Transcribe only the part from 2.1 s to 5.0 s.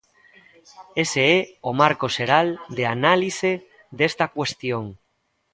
xeral de análise desta cuestión.